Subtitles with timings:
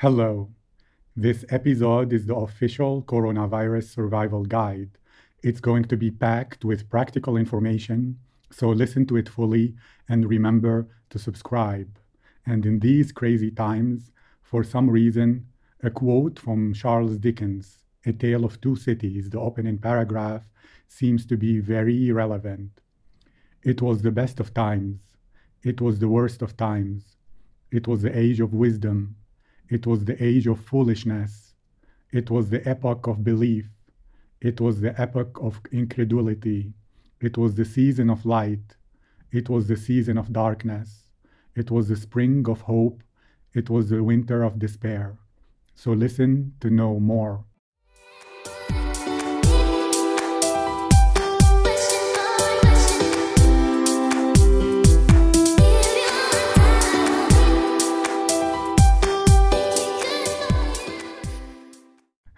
[0.00, 0.48] Hello.
[1.16, 4.90] This episode is the official coronavirus survival guide.
[5.42, 8.20] It's going to be packed with practical information,
[8.52, 9.74] so listen to it fully
[10.08, 11.98] and remember to subscribe.
[12.46, 15.48] And in these crazy times, for some reason,
[15.82, 20.48] a quote from Charles Dickens, A Tale of Two Cities, the opening paragraph,
[20.86, 22.70] seems to be very relevant.
[23.64, 25.00] It was the best of times.
[25.64, 27.16] It was the worst of times.
[27.72, 29.16] It was the age of wisdom
[29.68, 31.54] it was the age of foolishness.
[32.10, 33.68] It was the epoch of belief.
[34.40, 36.72] It was the epoch of incredulity.
[37.20, 38.76] It was the season of light.
[39.30, 41.10] It was the season of darkness.
[41.54, 43.02] It was the spring of hope.
[43.52, 45.18] It was the winter of despair.
[45.74, 47.44] So listen to know more.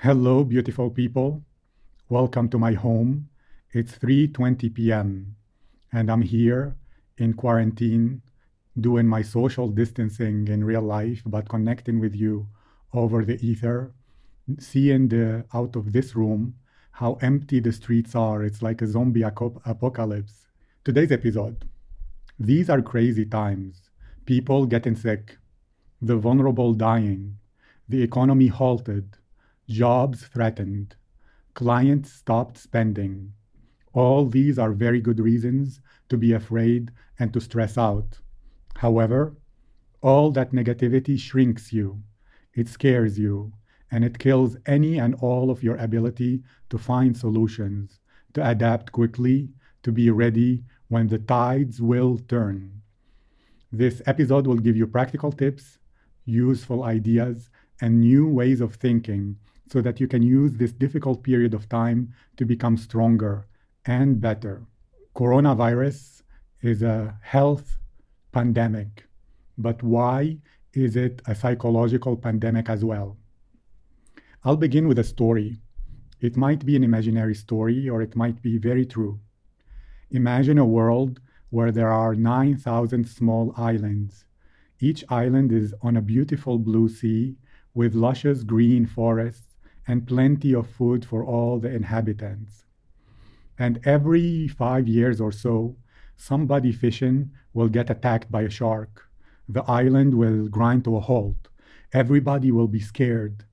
[0.02, 1.44] Hello, beautiful people.
[2.08, 3.28] Welcome to my home.
[3.70, 5.36] It's 3:20 p.m.
[5.92, 6.74] and I'm here
[7.18, 8.22] in quarantine
[8.80, 12.48] doing my social distancing in real life but connecting with you
[12.94, 13.92] over the ether,
[14.58, 16.54] seeing the out of this room
[16.92, 18.42] how empty the streets are.
[18.42, 20.46] It's like a zombie apocalypse.
[20.82, 21.68] Today's episode.
[22.38, 23.90] These are crazy times.
[24.24, 25.36] People getting sick,
[26.00, 27.36] the vulnerable dying,
[27.86, 29.19] the economy halted
[29.70, 30.96] jobs threatened,
[31.54, 33.32] clients stopped spending.
[33.92, 36.90] All these are very good reasons to be afraid
[37.20, 38.18] and to stress out.
[38.76, 39.36] However,
[40.02, 42.02] all that negativity shrinks you,
[42.52, 43.52] it scares you,
[43.92, 48.00] and it kills any and all of your ability to find solutions,
[48.34, 49.50] to adapt quickly,
[49.82, 52.82] to be ready when the tides will turn.
[53.70, 55.78] This episode will give you practical tips,
[56.24, 59.36] useful ideas, and new ways of thinking
[59.70, 63.46] so that you can use this difficult period of time to become stronger
[63.86, 64.66] and better.
[65.14, 66.22] Coronavirus
[66.60, 67.78] is a health
[68.32, 69.06] pandemic,
[69.56, 70.38] but why
[70.72, 73.16] is it a psychological pandemic as well?
[74.44, 75.60] I'll begin with a story.
[76.20, 79.20] It might be an imaginary story or it might be very true.
[80.10, 84.24] Imagine a world where there are 9,000 small islands.
[84.80, 87.36] Each island is on a beautiful blue sea
[87.74, 89.49] with luscious green forests
[89.86, 92.64] and plenty of food for all the inhabitants.
[93.58, 95.76] And every five years or so,
[96.16, 99.08] somebody fishing will get attacked by a shark.
[99.48, 101.48] The island will grind to a halt.
[101.92, 103.44] Everybody will be scared.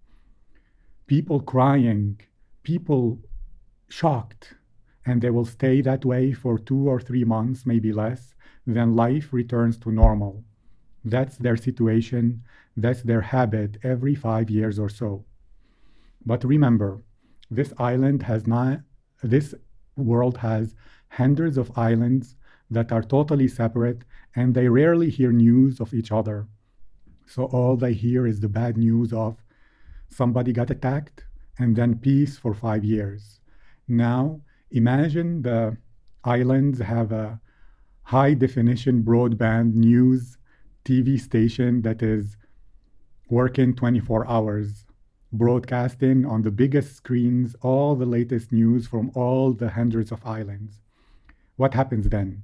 [1.07, 2.19] People crying,
[2.63, 3.19] people
[3.89, 4.53] shocked,
[5.05, 8.35] and they will stay that way for two or three months, maybe less.
[8.65, 10.43] Then life returns to normal.
[11.03, 12.43] That's their situation,
[12.75, 15.25] that's their habit every five years or so.
[16.27, 17.01] But remember,
[17.49, 18.81] this island has not,
[19.23, 19.55] this
[19.95, 20.75] world has
[21.07, 22.35] hundreds of islands
[22.69, 24.03] that are totally separate
[24.35, 26.47] and they rarely hear news of each other.
[27.25, 29.37] So all they hear is the bad news of
[30.09, 31.23] somebody got attacked
[31.57, 33.39] and then peace for five years.
[33.87, 35.77] Now, imagine the
[36.25, 37.39] islands have a
[38.03, 40.37] high definition broadband news
[40.83, 42.35] TV station that is
[43.29, 44.83] working 24 hours
[45.31, 50.79] broadcasting on the biggest screens all the latest news from all the hundreds of islands.
[51.57, 52.43] What happens then?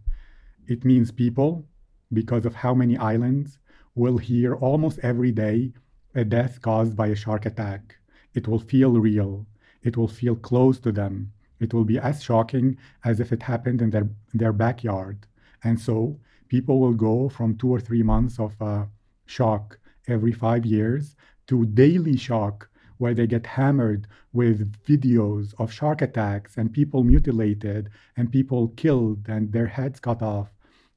[0.68, 1.66] It means people,
[2.12, 3.60] because of how many islands,
[3.96, 5.74] will hear almost every day
[6.16, 7.96] a death caused by a shark attack.
[8.34, 9.48] It will feel real.
[9.82, 11.32] It will feel close to them.
[11.60, 15.26] It will be as shocking as if it happened in their, their backyard.
[15.64, 18.86] And so people will go from two or three months of uh,
[19.26, 21.16] shock every five years
[21.48, 27.90] to daily shock where they get hammered with videos of shark attacks and people mutilated
[28.16, 30.50] and people killed and their heads cut off.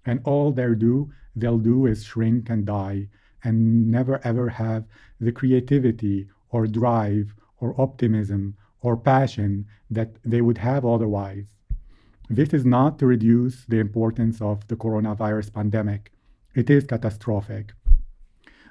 [0.05, 3.09] And all they do, they'll do is shrink and die
[3.43, 4.85] and never ever have
[5.21, 11.47] the creativity or drive or optimism or passion that they would have otherwise.
[12.29, 16.13] This is not to reduce the importance of the coronavirus pandemic.
[16.55, 17.73] It is catastrophic.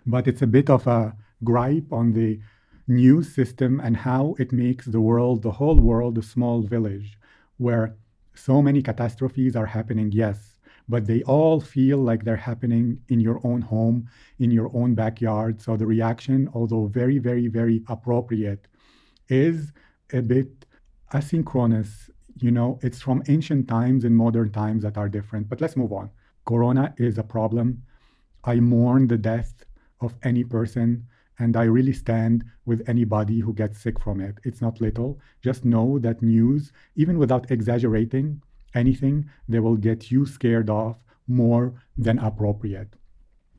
[0.06, 2.39] But it's a bit of a gripe on the
[2.88, 7.18] news system and how it makes the world, the whole world, a small village
[7.58, 7.96] where
[8.36, 13.40] so many catastrophes are happening, yes, but they all feel like they're happening in your
[13.44, 14.08] own home,
[14.40, 15.62] in your own backyard.
[15.62, 18.68] So the reaction, although very, very, very appropriate,
[19.30, 19.72] is
[20.14, 20.66] a bit
[21.14, 22.10] asynchronous.
[22.38, 25.50] You know, it's from ancient times and modern times that are different.
[25.50, 26.10] But let's move on.
[26.46, 27.82] Corona is a problem.
[28.44, 29.66] I mourn the death
[30.02, 31.08] of any person
[31.40, 34.40] and I really stand with anybody who gets sick from it.
[34.44, 35.20] It's not little.
[35.42, 38.42] Just know that news, even without exaggerating
[38.74, 40.98] anything, they will get you scared off
[41.28, 42.96] more than appropriate.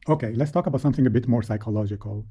[0.09, 2.27] Okay, let's talk about something a bit more psychological.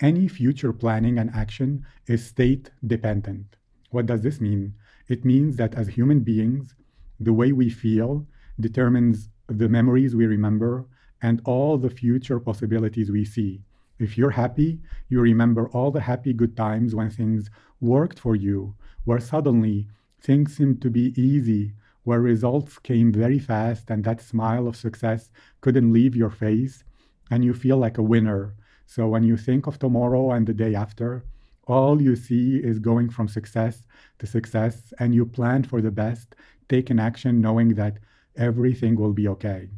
[0.00, 3.56] Any future planning and action is state dependent.
[3.90, 4.74] What does this mean?
[5.08, 6.74] It means that as human beings,
[7.18, 8.26] the way we feel
[8.60, 10.86] determines the memories we remember
[11.22, 13.62] and all the future possibilities we see.
[13.98, 17.48] If you're happy, you remember all the happy good times when things
[17.80, 19.88] worked for you, where suddenly
[20.20, 21.72] things seemed to be easy,
[22.04, 26.84] where results came very fast and that smile of success couldn't leave your face,
[27.30, 28.54] and you feel like a winner.
[28.86, 31.24] So when you think of tomorrow and the day after,
[31.66, 33.86] all you see is going from success
[34.18, 36.36] to success, and you plan for the best,
[36.68, 37.98] take an action knowing that
[38.36, 39.70] everything will be okay.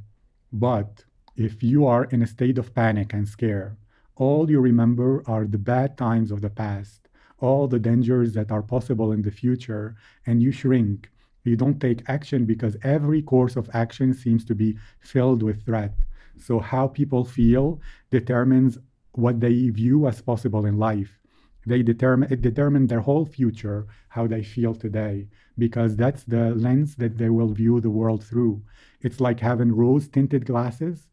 [0.53, 1.05] But
[1.37, 3.77] if you are in a state of panic and scare,
[4.19, 8.63] all you remember are the bad times of the past, all the dangers that are
[8.63, 9.95] possible in the future,
[10.27, 11.11] and you shrink.
[11.45, 15.95] You don't take action because every course of action seems to be filled with threat.
[16.37, 17.81] So, how people feel
[18.11, 18.77] determines
[19.13, 21.19] what they view as possible in life.
[21.65, 26.97] They determine it determines their whole future, how they feel today, because that's the lens
[26.97, 28.63] that they will view the world through.
[29.01, 31.09] It's like having rose tinted glasses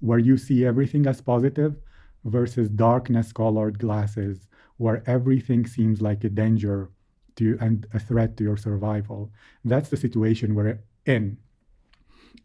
[0.00, 1.76] where you see everything as positive
[2.24, 6.90] versus darkness colored glasses where everything seems like a danger
[7.36, 9.30] to and a threat to your survival.
[9.64, 11.38] That's the situation we're in.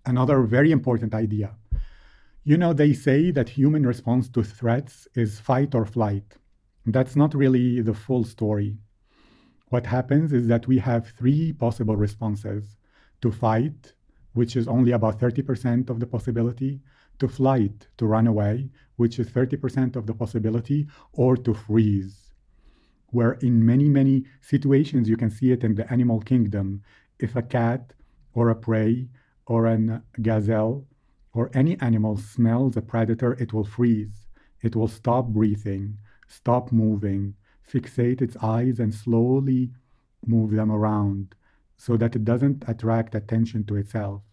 [0.06, 1.56] Another very important idea.
[2.44, 6.36] You know, they say that human response to threats is fight or flight.
[6.86, 8.78] That's not really the full story.
[9.70, 12.78] What happens is that we have three possible responses
[13.22, 13.94] to fight,
[14.34, 16.82] which is only about 30% of the possibility,
[17.20, 22.34] to flight, to run away, which is 30% of the possibility, or to freeze.
[23.12, 26.84] Where in many, many situations, you can see it in the animal kingdom.
[27.20, 27.94] If a cat
[28.34, 29.08] or a prey
[29.46, 30.86] or a gazelle
[31.34, 34.28] or any animal smells a predator, it will freeze.
[34.62, 35.98] It will stop breathing,
[36.28, 37.36] stop moving,
[37.72, 39.72] fixate its eyes, and slowly
[40.26, 41.36] move them around
[41.78, 44.24] so that it doesn't attract attention to itself.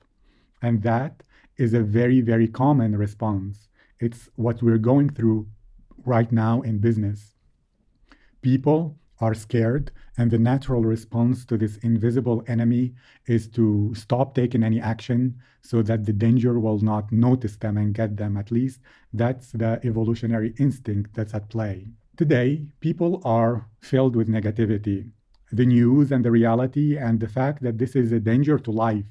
[0.61, 1.23] And that
[1.63, 3.69] is a very, very common response.
[4.01, 5.47] It's what we're going through
[6.05, 7.35] right now in business.
[8.43, 12.95] People are scared, and the natural response to this invisible enemy
[13.27, 17.95] is to stop taking any action so that the danger will not notice them and
[17.95, 18.37] get them.
[18.37, 18.81] At least
[19.13, 21.87] that's the evolutionary instinct that's at play.
[22.17, 25.11] Today, people are filled with negativity.
[25.53, 29.07] The news and the reality and the fact that this is a danger to life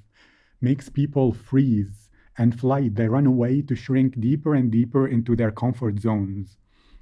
[0.60, 2.01] makes people freeze
[2.38, 2.96] and flight.
[2.96, 6.58] They run away to shrink deeper and deeper into their comfort zones.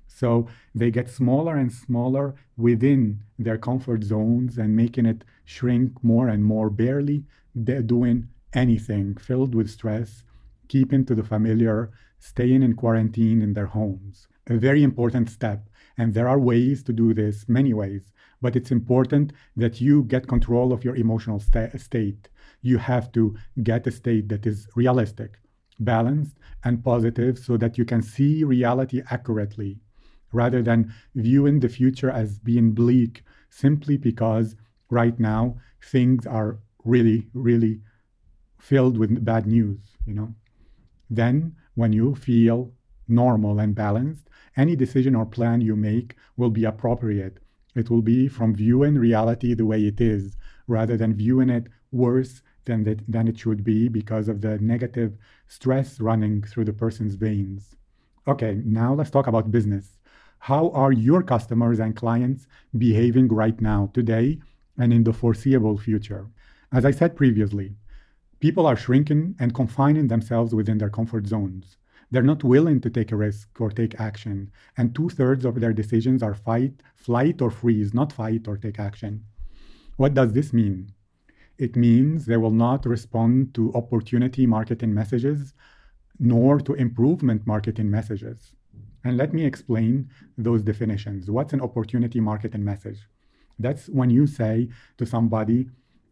[0.08, 6.28] So they get smaller and smaller within their comfort zones and making it shrink more
[6.28, 7.24] and more, barely
[7.56, 10.24] they're doing anything, filled with stress,
[10.68, 14.28] keeping to the familiar, staying in quarantine in their homes.
[14.48, 15.70] A very important step.
[15.98, 18.12] And there are ways to do this, many ways,
[18.42, 22.30] but it's important that you get control of your emotional sta- state
[22.62, 25.40] you have to get a state that is realistic,
[25.80, 29.80] balanced, and positive so that you can see reality accurately
[30.32, 34.56] rather than viewing the future as being bleak simply because
[34.90, 37.82] right now things are really, really
[38.60, 40.34] filled with bad news, you know.
[41.10, 42.72] Then, when you feel
[43.08, 47.40] normal and balanced, any decision or plan you make will be appropriate.
[47.80, 50.36] It will be from viewing reality the way it is,
[50.68, 55.18] rather than viewing it worse than, than it should be because of the negative
[55.48, 57.78] stress running through the person's veins.
[58.28, 59.98] Okay, now let's talk about business.
[60.40, 64.40] How are your customers and clients behaving right now, today,
[64.78, 66.28] and in the foreseeable future?
[66.74, 67.78] As I said previously,
[68.42, 71.78] people are shrinking and confining themselves within their comfort zones.
[72.12, 75.74] They're not willing to take a risk or take action, and two thirds of their
[75.74, 79.26] decisions are fight, flight, or freeze, not fight or take action.
[79.98, 80.94] What does this mean?
[81.58, 85.54] It means they will not respond to opportunity marketing messages
[86.20, 88.56] nor to improvement marketing messages.
[89.04, 91.30] And let me explain those definitions.
[91.30, 93.00] What's an opportunity marketing message?
[93.58, 95.70] That's when you say to somebody,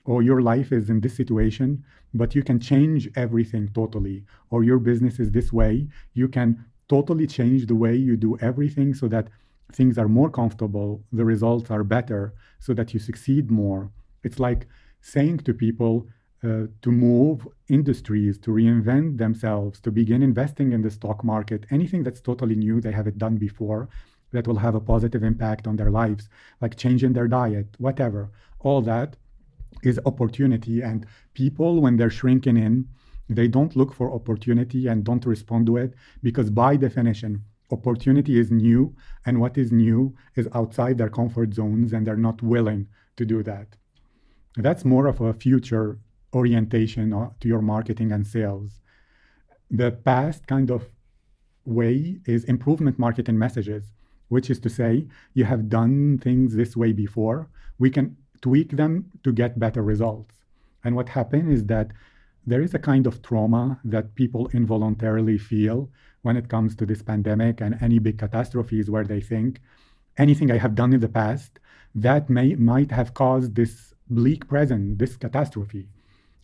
[0.07, 1.83] Oh, your life is in this situation,
[2.13, 5.89] but you can change everything totally, or your business is this way.
[6.13, 9.27] You can totally change the way you do everything so that
[9.73, 13.91] things are more comfortable, the results are better, so that you succeed more.
[14.23, 14.67] It's like
[15.01, 16.07] saying to people
[16.43, 22.03] uh, to move industries, to reinvent themselves, to begin investing in the stock market, anything
[22.03, 23.89] that's totally new, they haven't done before,
[24.31, 26.29] that will have a positive impact on their lives,
[26.61, 28.29] like changing their diet, whatever.
[28.59, 29.17] All that
[29.83, 30.81] is opportunity.
[30.81, 32.87] And people, when they're shrinking in,
[33.29, 35.93] they don't look for opportunity and don't respond to it
[36.23, 38.95] because, by definition, opportunity is new.
[39.25, 43.43] And what is new is outside their comfort zones, and they're not willing to do
[43.43, 43.75] that.
[44.55, 45.99] That's more of a future
[46.33, 48.81] orientation uh, to your marketing and sales.
[49.69, 50.89] The past kind of
[51.65, 53.91] way is improvement marketing messages,
[54.29, 57.49] which is to say, you have done things this way before.
[57.77, 60.35] We can tweak them to get better results.
[60.83, 61.91] And what happened is that
[62.45, 65.89] there is a kind of trauma that people involuntarily feel
[66.21, 69.59] when it comes to this pandemic and any big catastrophes where they think
[70.17, 71.59] anything I have done in the past
[71.93, 75.87] that may might have caused this bleak present, this catastrophe.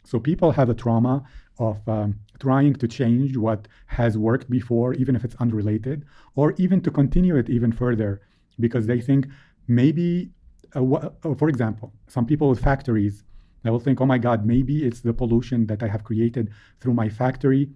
[0.04, 1.24] So people have a trauma
[1.60, 6.82] of um, trying to change what has worked before, even if it's unrelated, or even
[6.82, 8.22] to continue it even further,
[8.60, 9.28] because they think
[9.68, 10.32] maybe,
[10.76, 13.24] uh, for example, some people with factories,
[13.64, 16.94] they will think, oh my God, maybe it's the pollution that I have created through
[16.94, 17.70] my factory,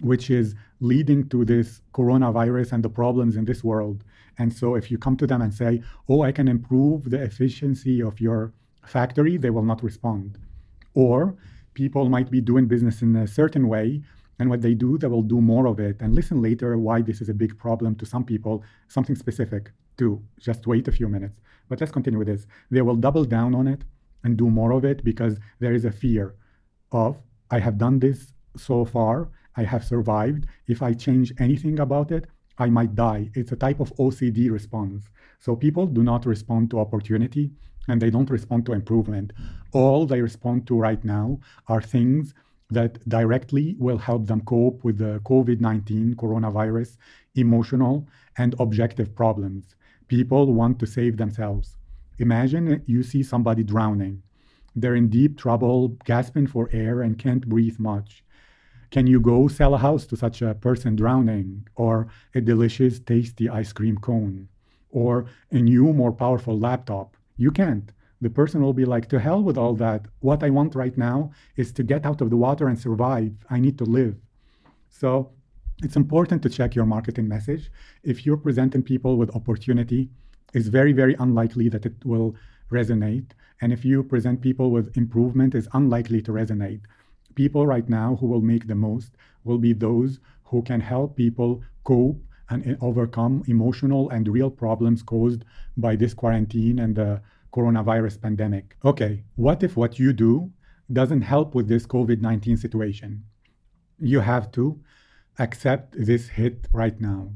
[0.00, 4.02] which is leading to this coronavirus and the problems in this world.
[4.38, 8.02] And so if you come to them and say, oh, I can improve the efficiency
[8.02, 8.52] of your
[8.86, 10.38] factory, they will not respond.
[10.94, 11.36] Or
[11.74, 14.02] people might be doing business in a certain way
[14.40, 17.20] and what they do they will do more of it and listen later why this
[17.20, 20.12] is a big problem to some people something specific too
[20.48, 23.66] just wait a few minutes but let's continue with this they will double down on
[23.74, 23.82] it
[24.24, 26.34] and do more of it because there is a fear
[26.92, 27.16] of
[27.50, 32.24] i have done this so far i have survived if i change anything about it
[32.58, 36.80] i might die it's a type of ocd response so people do not respond to
[36.86, 37.50] opportunity
[37.88, 39.32] and they don't respond to improvement.
[39.72, 42.34] All they respond to right now are things
[42.70, 46.96] that directly will help them cope with the COVID 19 coronavirus
[47.34, 48.06] emotional
[48.38, 49.74] and objective problems.
[50.10, 51.76] People want to save themselves.
[52.18, 54.24] Imagine you see somebody drowning.
[54.74, 58.24] They're in deep trouble, gasping for air, and can't breathe much.
[58.90, 63.48] Can you go sell a house to such a person drowning, or a delicious, tasty
[63.48, 64.48] ice cream cone,
[64.90, 67.16] or a new, more powerful laptop?
[67.36, 67.92] You can't.
[68.20, 70.06] The person will be like, to hell with all that.
[70.18, 73.32] What I want right now is to get out of the water and survive.
[73.48, 74.16] I need to live.
[74.88, 75.30] So
[75.82, 77.70] it's important to check your marketing message.
[78.02, 80.10] If you're presenting people with opportunity,
[80.52, 82.34] it's very, very unlikely that it will
[82.70, 83.30] resonate.
[83.60, 86.80] And if you present people with improvement, it's unlikely to resonate.
[87.34, 89.12] People right now who will make the most
[89.44, 92.20] will be those who can help people cope
[92.50, 95.44] and eh, overcome emotional and real problems caused
[95.76, 97.22] by this quarantine and the
[97.52, 98.76] coronavirus pandemic.
[98.84, 100.50] Okay, what if what you do
[100.92, 103.24] doesn't help with this COVID 19 situation?
[103.98, 104.80] You have to
[105.40, 107.32] accept this hit right now.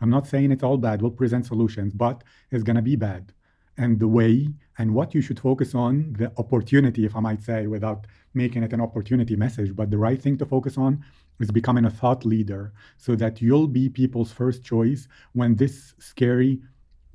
[0.00, 2.22] I'm not saying it's all bad, we'll present solutions, but
[2.52, 3.32] it's going to be bad.
[3.76, 7.66] And the way and what you should focus on, the opportunity, if I might say,
[7.66, 11.04] without making it an opportunity message, but the right thing to focus on
[11.40, 16.60] is becoming a thought leader so that you'll be people's first choice when this scary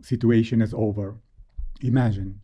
[0.02, 1.16] situation is over.
[1.82, 2.42] Imagine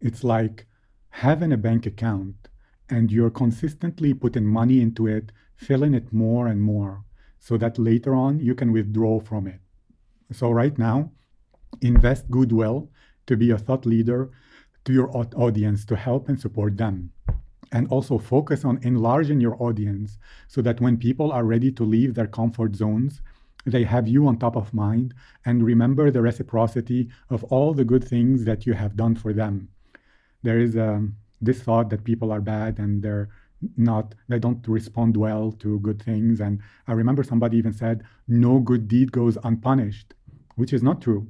[0.00, 0.66] it's like
[1.10, 2.48] having a bank account
[2.88, 7.04] and you're consistently putting money into it, filling it more and more
[7.38, 9.60] so that later on you can withdraw from it.
[10.32, 11.12] So, right now,
[11.80, 12.90] invest goodwill
[13.26, 14.30] to be a thought leader
[14.84, 17.12] to your audience to help and support them
[17.72, 22.14] and also focus on enlarging your audience so that when people are ready to leave
[22.14, 23.20] their comfort zones,
[23.64, 25.12] they have you on top of mind
[25.44, 29.68] and remember the reciprocity of all the good things that you have done for them.
[30.42, 33.28] There is um, this thought that people are bad and they're
[33.76, 38.58] not they don't respond well to good things and i remember somebody even said no
[38.58, 40.14] good deed goes unpunished
[40.56, 41.26] which is not true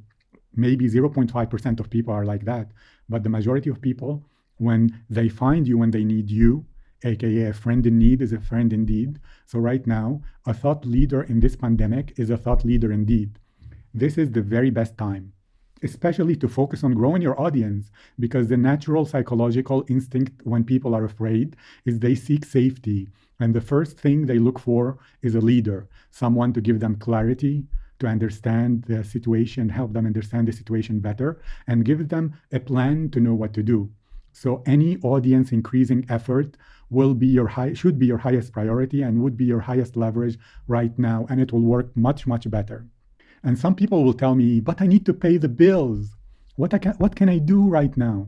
[0.54, 2.70] maybe 0.5% of people are like that
[3.08, 4.24] but the majority of people
[4.58, 6.64] when they find you when they need you,
[7.04, 9.20] aka a friend in need is a friend indeed.
[9.44, 13.38] So, right now, a thought leader in this pandemic is a thought leader indeed.
[13.92, 15.32] This is the very best time,
[15.82, 21.04] especially to focus on growing your audience, because the natural psychological instinct when people are
[21.04, 23.08] afraid is they seek safety.
[23.38, 27.66] And the first thing they look for is a leader, someone to give them clarity,
[27.98, 33.10] to understand the situation, help them understand the situation better, and give them a plan
[33.10, 33.90] to know what to do.
[34.32, 36.56] So any audience increasing effort
[36.90, 40.38] will be your high should be your highest priority and would be your highest leverage
[40.68, 42.86] right now and it will work much much better.
[43.46, 46.16] And some people will tell me, "But I need to pay the bills.
[46.56, 48.18] What I can, what can I do right now?"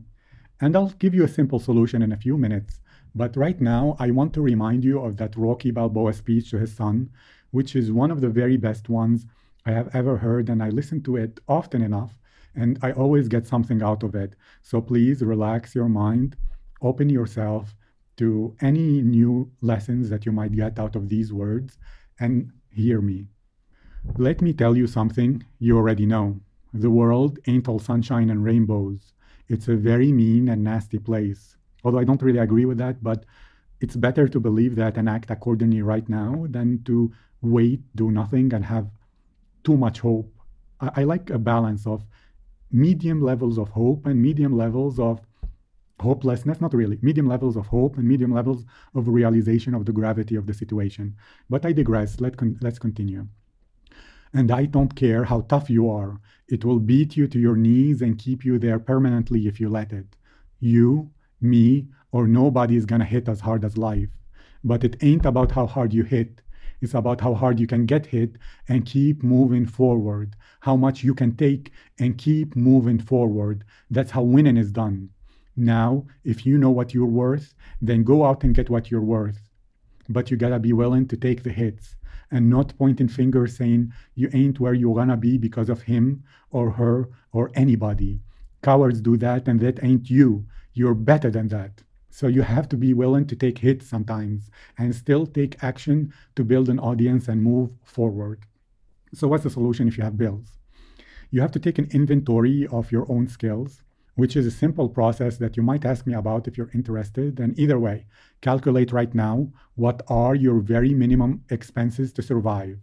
[0.60, 2.80] And I'll give you a simple solution in a few minutes.
[3.20, 6.72] But right now, I want to remind you of that Rocky Balboa speech to his
[6.72, 7.10] son,
[7.50, 9.26] which is one of the very best ones
[9.66, 12.12] I have ever heard, and I listen to it often enough,
[12.54, 14.36] and I always get something out of it.
[14.62, 16.36] So please relax your mind,
[16.80, 17.74] open yourself
[18.18, 21.76] to any new lessons that you might get out of these words,
[22.20, 23.28] and hear me.
[24.16, 26.40] Let me tell you something you already know.
[26.72, 29.12] The world ain't all sunshine and rainbows.
[29.48, 31.56] It's a very mean and nasty place.
[31.84, 33.24] Although I don't really agree with that, but
[33.80, 37.12] it's better to believe that and act accordingly right now than to
[37.42, 38.88] wait, do nothing, and have
[39.62, 40.32] too much hope.
[40.80, 42.04] I, I like a balance of
[42.72, 45.20] medium levels of hope and medium levels of
[46.00, 50.36] hopelessness, not really, medium levels of hope and medium levels of realization of the gravity
[50.36, 51.16] of the situation.
[51.48, 52.20] But I digress.
[52.20, 53.28] Let con- let's continue.
[54.32, 58.00] And I don't care how tough you are, it will beat you to your knees
[58.00, 60.16] and keep you there permanently if you let it.
[60.60, 64.08] You, me, or nobody is gonna hit as hard as life.
[64.64, 66.40] But it ain't about how hard you hit.
[66.80, 68.36] It's about how hard you can get hit
[68.68, 73.64] and keep moving forward, how much you can take and keep moving forward.
[73.90, 75.10] That's how winning is done.
[75.56, 79.50] Now, if you know what you're worth, then go out and get what you're worth.
[80.08, 81.96] But you gotta be willing to take the hits
[82.30, 86.70] and not pointing fingers saying you ain't where you wanna be because of him or
[86.72, 88.20] her or anybody.
[88.62, 90.46] Cowards do that, and that ain't you.
[90.72, 91.82] You're better than that.
[92.10, 96.44] So you have to be willing to take hits sometimes and still take action to
[96.44, 98.44] build an audience and move forward.
[99.14, 100.58] So, what's the solution if you have bills?
[101.30, 103.82] You have to take an inventory of your own skills,
[104.18, 107.38] which is a simple process that you might ask me about if you're interested.
[107.38, 108.04] And either way,
[108.40, 112.80] calculate right now what are your very minimum expenses to survive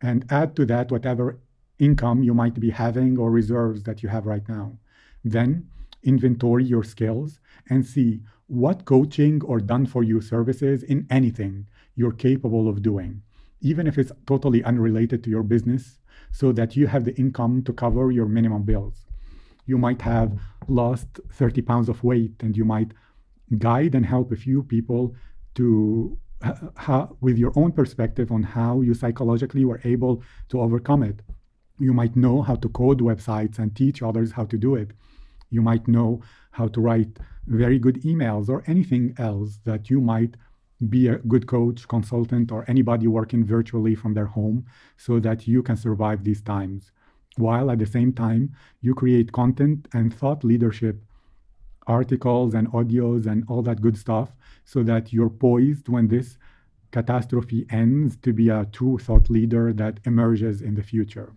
[0.00, 1.38] and add to that whatever
[1.78, 4.78] income you might be having or reserves that you have right now.
[5.22, 5.68] Then
[6.02, 12.24] inventory your skills and see what coaching or done for you services in anything you're
[12.28, 13.20] capable of doing,
[13.60, 15.98] even if it's totally unrelated to your business,
[16.32, 19.09] so that you have the income to cover your minimum bills.
[19.70, 20.30] You might have
[20.66, 22.90] lost 30 pounds of weight and you might
[23.58, 25.02] guide and help a few people
[25.56, 26.18] to
[27.20, 30.14] with your own perspective on how you psychologically were able
[30.48, 31.18] to overcome it.
[31.78, 34.90] You might know how to code websites and teach others how to do it.
[35.50, 36.10] You might know
[36.58, 37.12] how to write
[37.46, 40.34] very good emails or anything else that you might
[40.94, 44.64] be a good coach, consultant, or anybody working virtually from their home
[44.96, 46.90] so that you can survive these times.
[47.36, 51.02] While at the same time, you create content and thought leadership,
[51.86, 54.32] articles and audios and all that good stuff
[54.64, 56.38] so that you're poised when this
[56.90, 61.32] catastrophe ends to be a true thought leader that emerges in the future.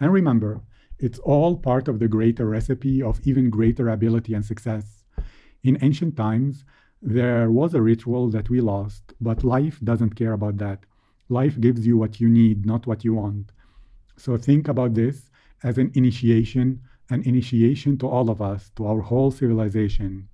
[0.00, 0.60] And remember,
[0.98, 5.04] it's all part of the greater recipe of even greater ability and success.
[5.62, 6.64] In ancient times,
[7.00, 10.80] there was a ritual that we lost, but life doesn't care about that.
[11.28, 13.52] Life gives you what you need, not what you want.
[14.16, 15.27] So think about this
[15.62, 20.28] as an initiation, an initiation to all of us, to our whole civilization.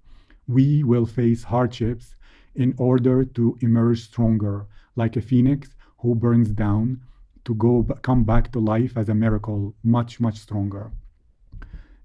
[0.46, 2.14] We will face hardships
[2.54, 7.00] in order to emerge stronger, like a phoenix who burns down
[7.44, 10.92] to go come back to life as a miracle, much, much stronger.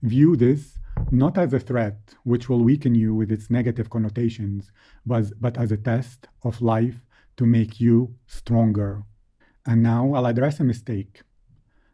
[0.02, 0.80] View this
[1.12, 4.72] not as a threat, which will weaken you with its negative connotations,
[5.06, 7.06] but, but as a test of life
[7.38, 9.04] to make you stronger.
[9.66, 11.22] And now I'll address a mistake.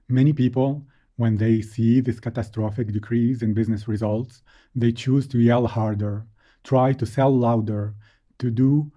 [0.10, 0.86] Many people,
[1.18, 4.42] when they see this catastrophic decrease in business results,
[4.76, 6.26] they choose to yell harder,
[6.64, 7.94] try to sell louder,
[8.40, 8.92] to do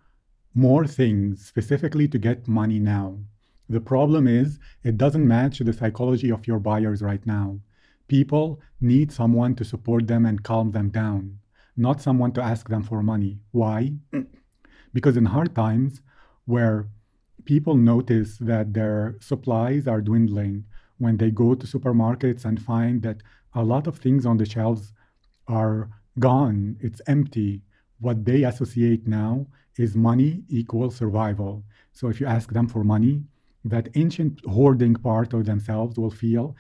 [0.55, 3.19] more things specifically to get money now.
[3.69, 7.61] The problem is, it doesn't match the psychology of your buyers right now.
[8.09, 11.39] People need someone to support them and calm them down,
[11.77, 13.39] not someone to ask them for money.
[13.53, 13.93] Why?
[14.93, 16.01] because in hard times,
[16.47, 16.89] where
[17.45, 20.65] people notice that their supplies are dwindling,
[20.99, 23.23] when they go to supermarkets and find that
[23.55, 24.93] a lot of things on the shelves
[25.47, 27.63] are gone, it's empty,
[28.01, 31.65] what they associate now is money equals survival.
[31.93, 33.23] So if you ask them for money,
[33.65, 36.57] that ancient hoarding part of themselves will feel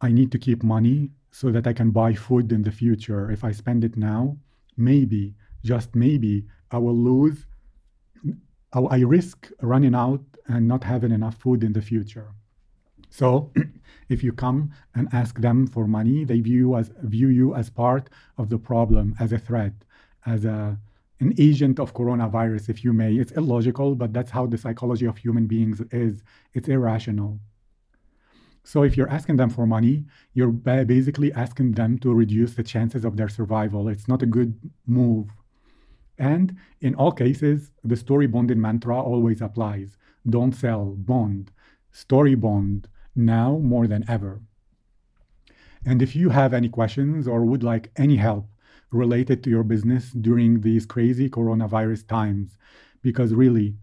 [0.00, 3.30] I need to keep money so that I can buy food in the future.
[3.30, 4.36] If I spend it now,
[4.76, 7.46] maybe, just maybe, I will lose,
[8.74, 12.32] I risk running out and not having enough food in the future.
[13.12, 13.52] So,
[14.08, 18.08] if you come and ask them for money, they view as view you as part
[18.38, 19.74] of the problem, as a threat,
[20.24, 20.78] as a
[21.20, 23.12] an agent of coronavirus, if you may.
[23.14, 26.24] It's illogical, but that's how the psychology of human beings is.
[26.54, 27.38] It's irrational.
[28.64, 33.04] So if you're asking them for money, you're basically asking them to reduce the chances
[33.04, 33.88] of their survival.
[33.88, 35.28] It's not a good move.
[36.18, 39.98] And in all cases, the story bonding mantra always applies.
[40.28, 41.52] Don't sell, bond.
[41.92, 42.88] Story bond.
[43.14, 44.40] Now more than ever.
[45.84, 48.48] And if you have any questions or would like any help
[48.90, 52.56] related to your business during these crazy coronavirus times,
[53.02, 53.74] because really,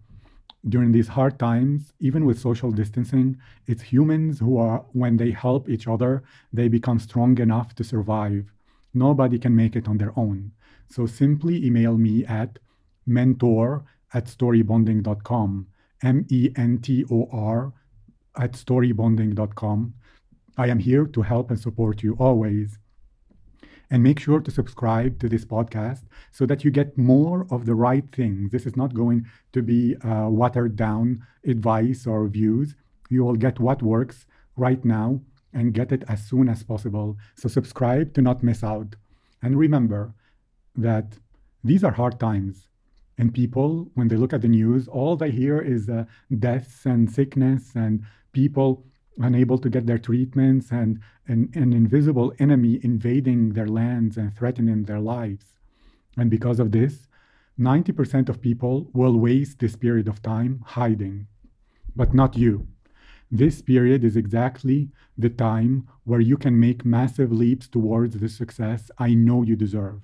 [0.68, 5.68] during these hard times, even with social distancing, it's humans who are, when they help
[5.68, 8.52] each other, they become strong enough to survive.
[8.92, 10.52] Nobody can make it on their own.
[10.88, 12.58] So simply email me at
[13.06, 15.66] mentor at storybonding.com,
[16.02, 17.72] M E N T O R
[18.38, 19.94] at storybonding.com.
[20.56, 22.78] I am here to help and support you always.
[23.92, 27.74] And make sure to subscribe to this podcast so that you get more of the
[27.74, 28.52] right things.
[28.52, 32.76] This is not going to be uh, watered down advice or views.
[33.08, 35.20] You will get what works right now
[35.52, 37.16] and get it as soon as possible.
[37.34, 38.94] So subscribe to not miss out.
[39.42, 40.14] And remember
[40.76, 41.18] that
[41.64, 42.68] these are hard times.
[43.18, 46.04] And people, when they look at the news, all they hear is uh,
[46.38, 48.84] deaths and sickness and people
[49.18, 54.84] unable to get their treatments and an, an invisible enemy invading their lands and threatening
[54.84, 55.46] their lives.
[56.16, 57.06] And because of this,
[57.58, 61.26] 90% of people will waste this period of time hiding,
[61.94, 62.66] but not you.
[63.30, 68.90] This period is exactly the time where you can make massive leaps towards the success
[68.98, 70.00] I know you deserve.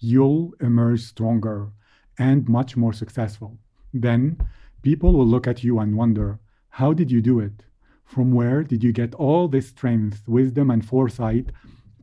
[0.00, 1.70] You'll emerge stronger
[2.18, 3.58] and much more successful.
[3.92, 4.38] Then
[4.82, 6.40] people will look at you and wonder,
[6.76, 7.64] how did you do it?
[8.04, 11.50] From where did you get all this strength, wisdom, and foresight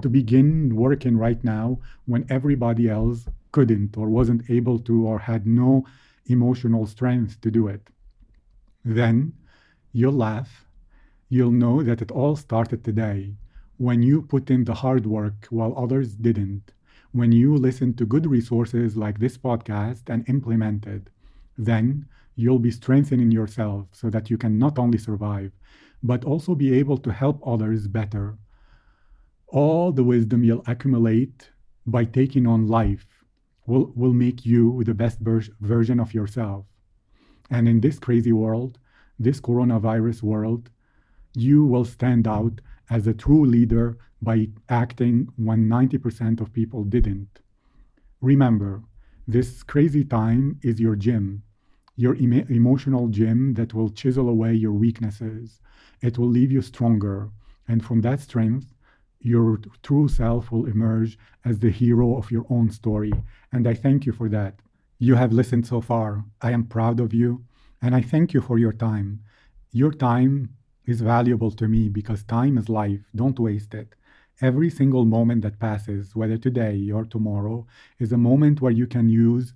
[0.01, 5.45] to begin working right now when everybody else couldn't or wasn't able to or had
[5.45, 5.85] no
[6.25, 7.91] emotional strength to do it?
[8.83, 9.33] Then
[9.91, 10.65] you'll laugh.
[11.29, 13.35] You'll know that it all started today
[13.77, 16.73] when you put in the hard work while others didn't,
[17.11, 21.11] when you listened to good resources like this podcast and implemented.
[21.59, 25.51] Then you'll be strengthening yourself so that you can not only survive,
[26.01, 28.37] but also be able to help others better.
[29.47, 31.51] All the wisdom you'll accumulate
[31.85, 33.05] by taking on life
[33.65, 36.65] will, will make you the best ver- version of yourself.
[37.49, 38.79] And in this crazy world,
[39.19, 40.69] this coronavirus world,
[41.35, 47.39] you will stand out as a true leader by acting when 90% of people didn't.
[48.21, 48.83] Remember,
[49.27, 51.43] this crazy time is your gym
[51.95, 55.61] your em- emotional gym that will chisel away your weaknesses.
[56.01, 57.29] It will leave you stronger.
[57.67, 58.73] And from that strength,
[59.19, 63.13] your true self will emerge as the hero of your own story.
[63.51, 64.59] And I thank you for that.
[64.99, 66.25] You have listened so far.
[66.41, 67.43] I am proud of you.
[67.81, 69.21] And I thank you for your time.
[69.71, 70.49] Your time
[70.85, 73.01] is valuable to me because time is life.
[73.15, 73.95] Don't waste it.
[74.41, 77.65] Every single moment that passes, whether today or tomorrow,
[77.99, 79.53] is a moment where you can use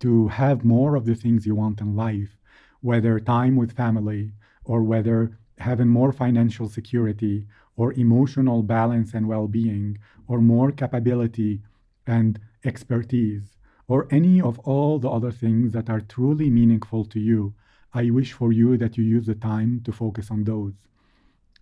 [0.00, 2.38] to have more of the things you want in life,
[2.80, 4.32] whether time with family
[4.64, 11.62] or whether having more financial security or emotional balance and well being or more capability
[12.06, 13.56] and expertise
[13.88, 17.54] or any of all the other things that are truly meaningful to you.
[17.94, 20.74] I wish for you that you use the time to focus on those.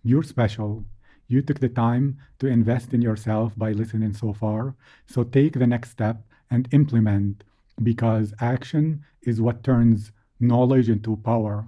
[0.03, 0.85] You're special.
[1.27, 4.75] You took the time to invest in yourself by listening so far.
[5.07, 7.43] So take the next step and implement
[7.83, 11.67] because action is what turns knowledge into power.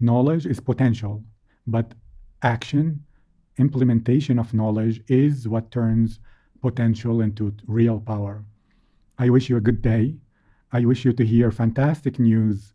[0.00, 1.24] Knowledge is potential,
[1.66, 1.94] but
[2.42, 3.04] action,
[3.58, 6.20] implementation of knowledge is what turns
[6.60, 8.44] potential into real power.
[9.18, 10.16] I wish you a good day.
[10.72, 12.74] I wish you to hear fantastic news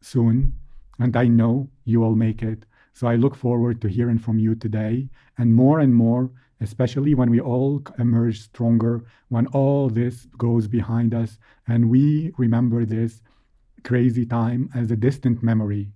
[0.00, 0.54] soon,
[0.98, 2.64] and I know you will make it.
[2.92, 7.30] So I look forward to hearing from you today and more and more especially when
[7.30, 13.22] we all emerge stronger, when all this goes behind us, and we remember this
[13.84, 15.92] crazy time as a distant memory.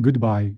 [0.00, 0.54] Goodbye.